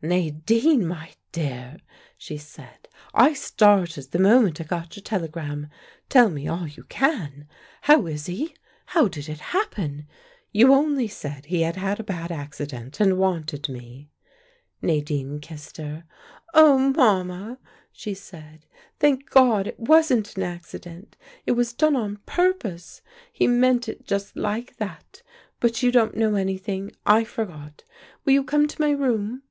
[0.00, 1.76] "Nadine, my dear,"
[2.16, 5.68] she said, "I started the moment I got your telegram.
[6.08, 7.46] Tell me all you can.
[7.82, 8.54] How is he?
[8.86, 10.06] How did it happen?
[10.50, 14.08] You only said he had had a bad accident, and wanted me."
[14.80, 16.04] Nadine kissed her.
[16.54, 16.78] "Oh!
[16.78, 17.58] Mama,"
[17.92, 18.64] she said.
[18.98, 21.18] "Thank God it wasn't an accident.
[21.44, 23.02] It was done on purpose.
[23.30, 25.20] He meant it just like that.
[25.60, 27.84] But you don't know anything; I forgot.
[28.24, 29.42] Will you come to my room?"